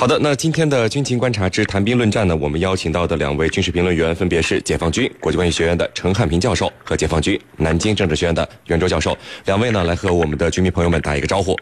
[0.00, 9.14] 好的，那今天的军情观察之谈兵论战呢，我们邀请到的两位军事评论员分别是解放军国际关系学院的陈汉平教授和解放军南京政治学院的袁周教授。
[9.44, 11.54] 两位呢，来和我们的军迷朋友们打一个招呼。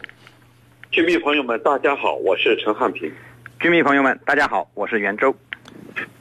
[0.89, 3.11] 军迷朋友们，大家好，我是陈汉平。
[3.59, 5.35] 军迷朋友们，大家好，我是袁周。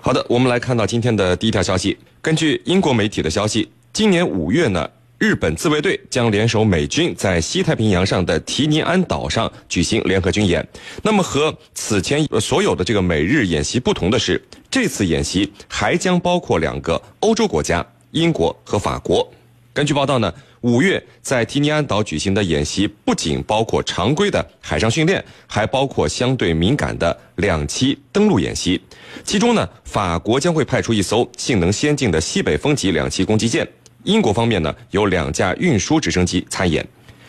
[0.01, 1.97] 好的，我们来看到今天的第一条消息。
[2.21, 4.91] 根据英国媒体的消息，今年五月呢。
[5.19, 10.65] 日本自卫队将联手美军在西太平洋上的提尼安岛上举行联合军演。
[11.03, 19.29] 那么和此前所有的这个美日演习不同的是，这次演习还将包括两个欧洲国家——英国和法国。
[19.73, 28.81] 根据报道呢，五月在提尼安岛举行的演习不仅包括常规的海上训练，还包括相对敏感的两栖登陆演习。
[29.25, 33.67] 其中呢，法国将会派出一艘性能先进的西北风级两栖攻击舰。
[34.05, 36.87] 英国方面呢，有两架运输直升机参演，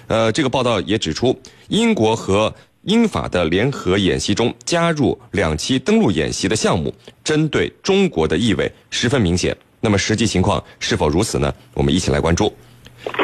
[0.08, 1.38] 呃，这个报道也指出，
[1.68, 9.56] 英国和英法的联合演习中加入两栖登陆演习的项目，针对中国的意味十分明显。
[9.82, 11.54] 那么实际情况是否如此呢？
[11.74, 12.54] 我们一起来关注。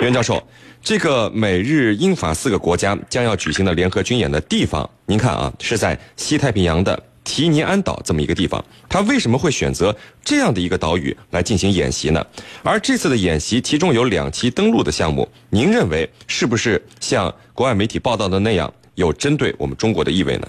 [0.02, 0.42] 袁教授，
[0.82, 7.02] 这个美日英法四个国家将要举行的联合军演的地方，您看啊，是在西太平洋的。
[7.26, 12.26] 提尼安岛这么一个地方，他为什么会选择这样的一个岛屿来进行演习呢？
[12.64, 20.48] 而这次的演习其中有两栖登陆的项目，您认为是不是像国外媒体报道的那样有针对我们中国的意味呢？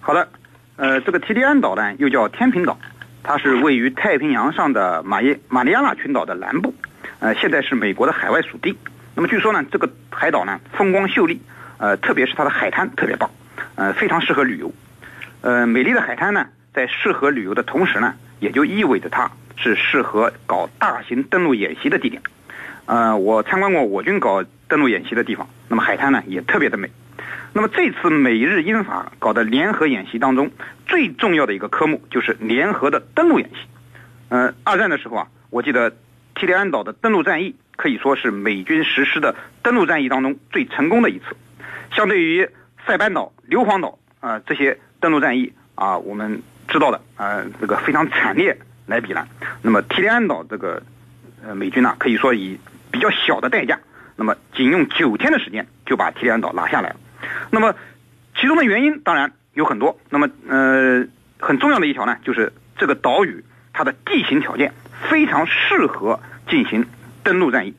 [0.00, 0.26] 好的，
[0.76, 2.76] 呃，这个提尼安岛呢又叫天平岛，
[3.22, 6.74] 它是位于太平洋上的马耶马里亚纳群岛的南部，
[7.20, 8.76] 呃，现在是美国的海外属地。
[9.14, 11.38] 那么据说呢，这个海岛呢风光秀丽，
[11.76, 13.30] 呃，特别是它的海滩特别棒，
[13.76, 14.72] 呃，非常适合旅游。
[15.44, 22.22] 呃，美丽的海滩呢，在适合旅游的同时呢，也就意味着它是适合搞大型登陆演习的地点。
[22.86, 26.90] 呃，我参观过我军搞登陆演习的地方，那么海滩呢也特别的美。
[27.52, 30.50] 那么这次美日英法搞的联合演习当中，
[30.86, 33.56] 最重要的一个科目就是联合的登陆演习。
[34.30, 35.94] 呃，二战的时候啊，我记得
[36.34, 41.36] 提里安岛的登陆战役可以说是美军实施的登陆战役当中最成功的一次。
[41.94, 42.48] 相对于
[42.86, 44.78] 塞班岛、硫磺岛啊这些。
[45.04, 48.56] 登陆战役啊，我们知道的啊，这个非常惨烈
[48.86, 49.28] 来比呢。
[49.60, 50.82] 那么提里安岛这个
[51.46, 52.58] 呃美军呢，可以说以
[52.90, 53.78] 比较小的代价，
[54.16, 56.96] 那么仅用九天的时间就把提里安岛拿下来了。
[57.50, 57.74] 那么
[58.34, 60.00] 其中的原因当然有很多。
[60.08, 61.04] 那么呃
[61.38, 63.44] 很重要的一条呢，就是这个岛屿
[63.74, 64.72] 它的地形条件
[65.10, 66.86] 非常适合进行
[67.22, 67.74] 登陆战役。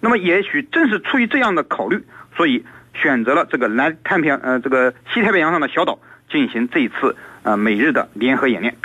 [0.00, 2.02] 那么也许正是出于这样的考虑，
[2.36, 6.00] 所以选择了这个南太平洋呃这个西太平洋上的小岛。
[6.30, 8.76] 进行这一次呃美日的联合演练，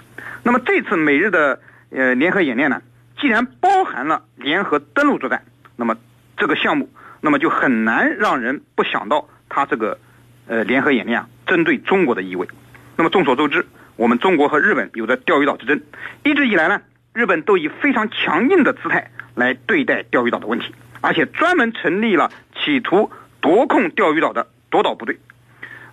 [0.43, 1.59] 那么这次美日的
[1.89, 2.81] 呃联合演练呢，
[3.19, 5.43] 既然包含了联合登陆作战，
[5.75, 5.97] 那么
[6.37, 9.99] 这个项目，那么就很难让人不想到它这个
[10.47, 12.47] 呃联合演练啊针对中国的意味。
[12.95, 13.65] 那么众所周知，
[13.95, 15.81] 我们中国和日本有着钓鱼岛之争，
[16.23, 16.81] 一直以来呢，
[17.13, 25.17] 日本都以非常强硬的姿态来对待钓鱼岛的问题，而且专门成立了企图夺控钓鱼岛的夺岛部队。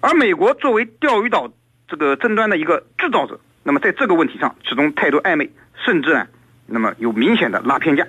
[0.00, 1.50] 而美国作为钓鱼岛
[1.88, 5.50] 这个争端的一个制造者，那么在这个问题上始终态度暧昧，
[5.84, 6.26] 甚至呢，
[6.66, 8.06] 那么有明显的拉偏架。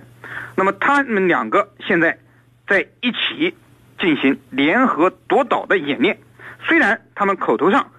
[0.55, 2.19] 那么他们两个现在
[2.67, 3.55] 在一起
[4.00, 6.19] 进行联合夺岛的演练，
[6.67, 7.91] 虽然他们口头上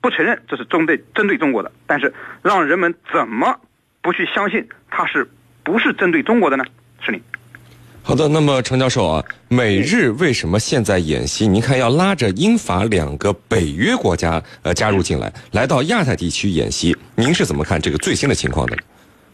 [0.00, 2.12] 不承认这是针对针对中国的，但是
[2.42, 3.58] 让人们怎么
[4.02, 5.28] 不去相信他是
[5.62, 6.64] 不是针对中国的呢？
[7.00, 7.22] 是你。
[8.06, 11.48] 好的，那么程教授啊，美日为什么现在演习？
[11.48, 18.76] 您看要拉着英法两个北约国家呃加入进来，来到亚太地区演习，您是怎么看这个最新的情况的？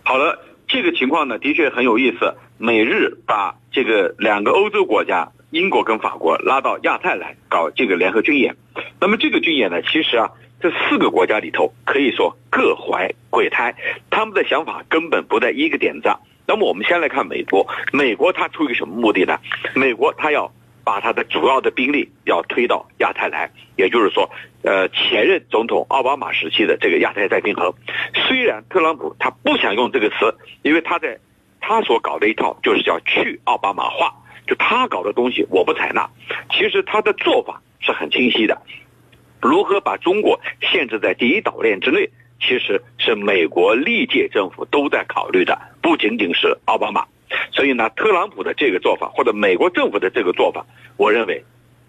[0.05, 0.39] 好的，
[0.69, 2.33] 这个情况呢的确很有意思。
[2.59, 8.55] 美日把这个两个欧洲国家，英国跟法国拉到亚太来搞这个联合军演。
[9.01, 10.31] 那么这个军演呢，其实啊，
[10.61, 13.75] 这四个国家里头可以说各怀鬼胎，
[14.11, 16.21] 他们的想法根本不在一个点上。
[16.51, 19.39] 那么我们先来看美国，美国它出于什么目的呢？
[19.77, 20.53] 美国它要
[20.83, 24.29] 把它的主要的兵力要推到亚太来，也就是说，
[24.65, 27.73] 呃，前任总统奥巴马时期的这个亚太再平衡。
[28.27, 31.21] 虽然特朗普他不想用这个词，因为他在
[31.61, 34.13] 他所搞的一套就是叫去奥巴马化，
[34.49, 36.11] 就他搞的东西我不采纳。
[36.51, 38.61] 其实他的做法是很清晰的，
[39.41, 42.11] 如何把中国限制在第一岛链之内。
[42.41, 47.05] 其实是美国历届政府都在考虑的，不仅仅是奥巴马。
[47.53, 50.65] 所以呢，特朗普的这个做法，或者美国政府的这个做法，
[50.97, 51.45] 我认为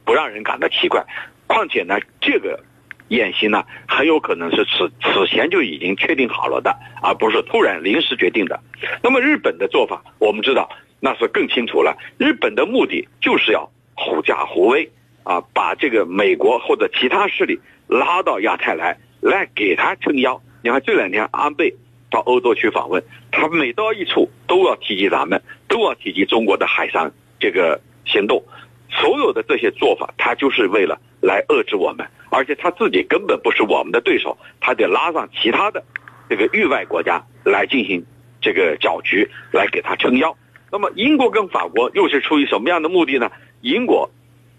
[0.05, 1.03] 不让人感到奇怪。
[1.47, 2.59] 况且呢，这个
[3.07, 8.59] 演习呢，很有可能是此此前就已经确定好了的，而不是突然临时决定的。
[9.01, 10.69] 那么日本的做法，我们知道
[10.99, 11.97] 那是更清楚了。
[12.17, 14.89] 日本的目的就是要狐假虎威
[15.23, 18.97] 啊，把这个美国或者其他势力拉到亚太来。
[19.21, 20.41] 来给他撑腰。
[20.63, 21.73] 你看这两天安倍
[22.09, 23.01] 到欧洲去访问，
[23.31, 28.43] 他每到一处都要提及咱们，都要提及中国的海上这个行动，
[28.89, 35.83] 所有的这些做法，他就是为了来遏制我们，而且他自己根本不是我们的对手，他得拉上其他的
[36.29, 38.05] 这个域外国家来进行
[38.41, 40.35] 这个搅局，来给他撑腰。
[40.71, 43.31] 那么英国跟法国又是出于什么样的目的呢？
[43.61, 44.09] 英国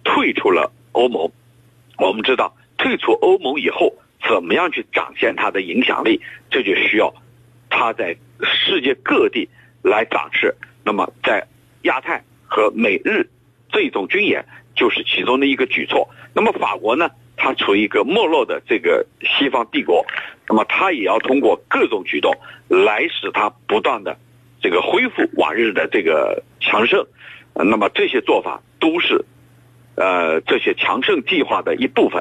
[0.04, 1.30] 退出了欧盟，
[1.98, 3.94] 我们知道退出欧盟以后，
[4.32, 6.18] 怎么样去展现它的影响力，
[6.50, 7.12] 这就需要
[7.68, 9.46] 它在世界各地
[9.82, 10.54] 来展示。
[10.82, 11.46] 那么在
[11.82, 13.28] 亚太和美日
[13.70, 14.42] 这种军演
[14.74, 16.08] 就是其中的一个举措。
[16.34, 20.02] 那么法国呢，它处于一个没落的这个西方帝国，
[20.48, 22.34] 那么它也要通过各种举动
[22.68, 24.16] 来使它不断的。
[24.62, 27.06] 这个恢复往日的这个强盛，
[27.52, 29.22] 那么这些做法都是，
[30.02, 32.20] 呃，这些强盛计划的一部分。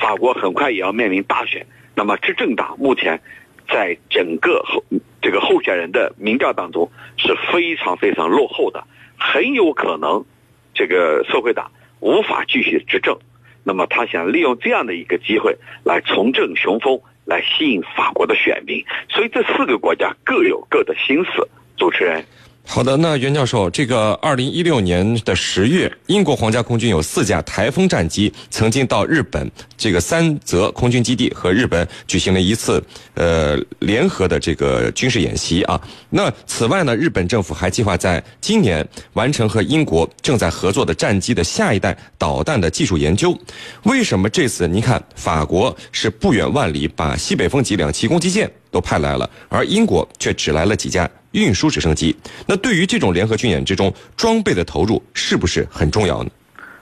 [0.00, 3.20] 法国很快也要面临大选，那么执政党目前
[3.68, 4.82] 在整个候
[5.20, 8.82] 这个候选人的民调当中是非常非常落后的，
[9.18, 10.24] 很有可能
[10.72, 11.70] 这个社会党
[12.00, 13.18] 无法继续执政。
[13.62, 15.54] 那么他想利用这样的一个机会
[15.84, 18.82] 来重振雄风，来吸引法国的选民。
[19.10, 21.46] 所以这四个国家各有各的心思。
[21.76, 22.24] 主持人，
[22.70, 32.80] 好的，那袁教授，这个二零一六年的十月，英国皇家空军有四架台风战机曾经到日本这个三泽空军基地和日本举行了一次
[33.14, 35.80] 呃联合的这个军事演习啊。
[36.10, 43.36] 那此外呢，日本政府还计划在今年完成和英国正在合作的战机的下一代导弹的技术研究。
[43.84, 51.08] 为什么这次您看法国是不远万里把西北风级两栖攻击舰都派来了，而英国却只来了几架？
[51.32, 52.16] 运输直升机，
[52.46, 56.30] 那对于这种联合军演之中装备的投入是不是很重要呢？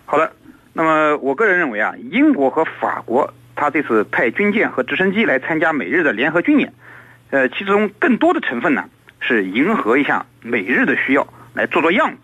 [0.05, 0.33] 好的，
[0.73, 6.73] 那么我个人认为啊，英国和法国他这次派军舰和直升机来参加美日的联合军演，
[7.31, 8.85] 呃，其中更多的成分呢
[9.19, 12.19] 是迎合一下美日的需要，来做做样子。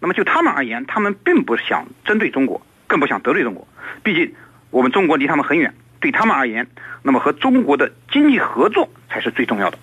[0.00, 3.66] 那么就他们而言，他们并不想针对中国，更不想得罪中国。
[4.02, 4.34] 毕竟
[4.70, 6.66] 我们中国离他们很远，对他们而言，
[7.02, 9.78] 那么和中国的经济合作才是最重要的。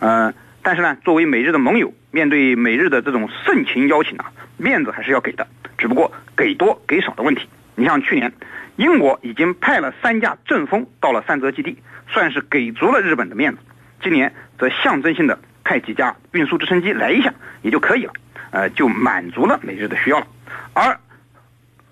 [0.00, 0.34] 嗯。
[0.64, 5.44] 但是呢，作为美日的盟友，面对美日的这种盛情邀请啊，面子还是要给的，
[5.76, 7.48] 只不过给多给少的问题。
[7.74, 8.32] 你像去年，
[8.76, 13.58] 英国已经派了三架阵风到了三泽基地，算是给足了日本的面子。
[14.00, 18.12] 今年则象征性的派几架运输直升机来一下也就可以了，
[18.52, 20.28] 呃，就满足了美日的需要了。
[20.74, 20.96] 而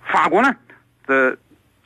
[0.05, 0.55] 法国呢，
[1.05, 1.37] 则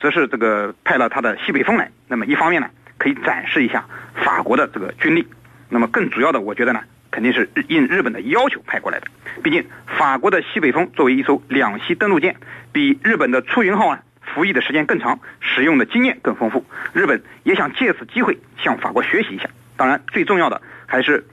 [0.05, 2.69] 则是这个派了他的西北风来，那么一方面呢，
[2.99, 5.27] 可以展示一下法国的这个军力。
[5.67, 9.07] 那么更主要的，我觉得呢，肯定是应日本的要求派过来的。
[9.41, 9.65] 毕竟
[9.97, 12.35] 法国的西北风作为一艘两栖登陆舰，
[12.71, 16.63] 比日本的出云号啊服役的时间更长，使用的经验更丰富。
[16.93, 19.49] 日本也想借此机会向法国学习一下。
[19.75, 21.25] 当然，最重要的还是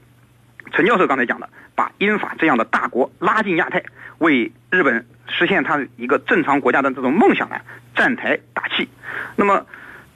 [0.73, 3.83] 陈教授刚才讲的，把英法这样的大国拉进亚太，
[4.17, 7.57] 为日本实现他一个正常国家的这种梦想呢
[7.95, 8.89] 站台打气。
[9.37, 9.67] 那么，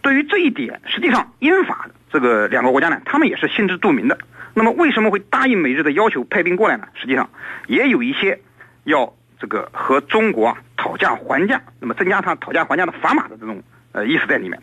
[0.03, 1.89] 对于这一点，实际上英法。
[2.09, 4.17] 这个两个国家呢，他们也是心知肚明的。
[4.55, 6.89] 那么为什么会答应美日的要求派兵过来呢？
[6.95, 7.29] 实际上
[7.67, 8.41] 也有一些
[8.85, 13.63] 要这个和中国啊讨价还价，那么增加他讨价还价的砝码的这种
[13.93, 14.59] 呃意思在里面。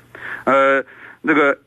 [0.45, 0.83] 呃，
[1.21, 1.59] 那个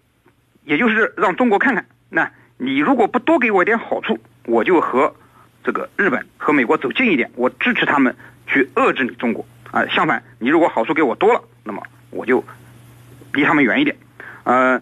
[0.64, 5.14] 也就是让中国看看，那你如果不多给我一点好处，我就和
[5.62, 9.86] 这个日本和美国走近一点，我支持他们去遏制你中国啊。
[9.86, 12.44] 相反，你如果好处给我多了，那么我就
[13.32, 13.96] 离他们远一点。
[14.44, 14.80] 呃。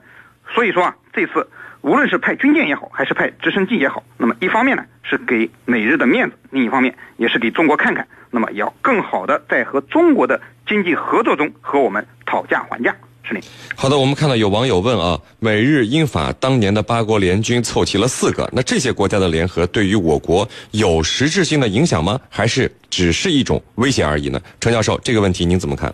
[0.54, 1.48] 所以说啊，这次
[1.80, 12.94] 无论是派军舰也好，还是派直升机也好，那么一方面呢是给美日的面子，另一方面也是给中国看看，那么要更好的在和中国的经济合作中和我们讨价还价。
[13.26, 13.40] 是的。
[13.74, 22.20] 好的，我们看到有网友问啊，美日英法当年的八国联军凑齐了四个，那这些国家的联合对于我国有实质性的影响吗？
[22.28, 24.40] 还是只是一种威胁而已呢？
[24.60, 25.92] 程教授，这个问题您怎么看？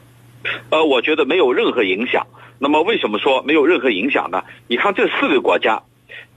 [0.70, 2.26] 呃，我觉得没有任何影响。
[2.58, 4.42] 那么为什么说没有任何影响呢？
[4.66, 5.82] 你看这四个国家，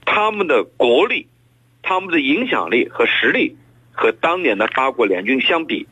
[0.06, 1.26] 他们的国力、
[1.82, 3.56] 他们的影响力和实力，
[3.92, 5.86] 和当年的八国联军相比，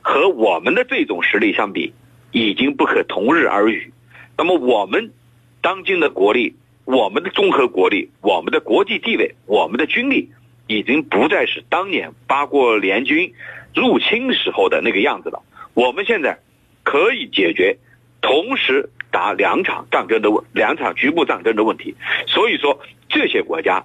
[0.00, 1.92] 和我们的这种实力相比，
[2.30, 3.92] 已经不可同日而语。
[4.36, 5.12] 那么我们
[5.60, 10.30] 当今的国力、我们的综合国力、我们的国际地位、我们的军力，
[10.66, 13.32] 已经不再是当年八国联军
[13.74, 15.42] 入侵时候的那个样子了。
[15.74, 16.38] 我们现在
[16.82, 17.78] 可以解决
[18.20, 18.90] 同时。
[19.14, 21.94] 打两场战争的问，两场局部战争的问题，
[22.26, 23.84] 所以说这些国家，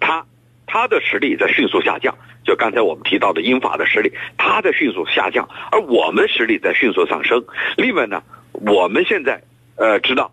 [0.00, 0.24] 他
[0.66, 2.16] 他的实力在迅速下降。
[2.42, 7.44] 就刚才我们提到的英法的实力，他在迅速下降，而我们实力在迅速上升。
[7.76, 8.22] 另外呢，
[8.64, 9.42] 我们现在
[9.76, 10.32] 呃知道，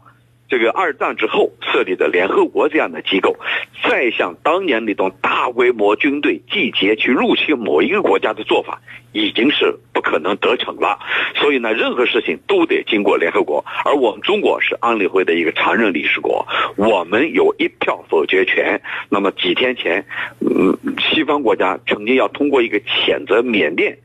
[0.50, 3.36] 这个二战之后设立的联合国这样的机构，
[3.84, 11.00] 再像当年那种大规模军队集结去入侵某一个国家的做法，已经是不可能得逞了。
[11.36, 13.66] 所以呢，任何事情都得经过联合国。
[13.84, 16.46] 而我们中国是安理会的一个常任理事国，
[16.78, 18.80] 我们有一票否决权。
[19.10, 20.06] 那么几天前，
[20.40, 23.98] 嗯，西方国家曾经要通过一个谴责缅甸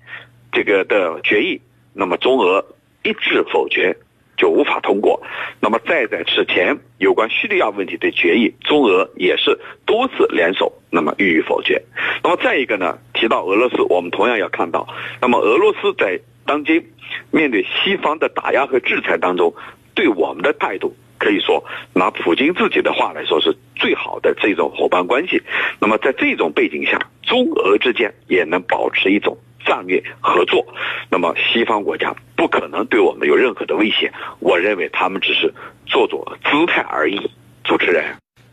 [0.51, 1.61] 这个的决议，
[1.93, 2.65] 那么中俄
[3.03, 3.97] 一致否决。
[4.39, 5.21] 就无法通过。
[5.61, 11.83] 那么再在此前有关叙利亚问题的决议，中俄也是多次联手，那么予以否决。
[12.23, 14.89] 那么再一个呢，提到俄罗斯，我们同样要看到，
[15.21, 16.91] 那么俄罗斯在当今
[17.31, 19.53] 面对西方的打压和制裁当中，
[19.95, 25.43] 对我们的态度，可以说拿普京自己的话来说，是最好的这种伙伴关系。
[25.81, 29.37] 那么在这种背景下，中俄之间也能保持一种。
[29.69, 30.67] 战略合作，
[31.11, 34.11] 那么西方国家不可能对我们有任何的威胁。
[34.41, 35.53] 我认为他们只是
[35.87, 37.31] 做做姿态而已。
[37.65, 38.03] 主持人，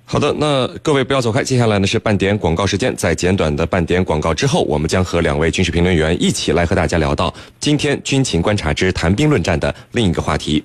[0.06, 2.94] 好的，那各位不要走开，接下来呢是半点广告时间。
[2.98, 10.62] 在简短的半点广告之后，我们将和两位军事评论员一起来和大家聊到今天军情观察之谈兵论战的另一个话题。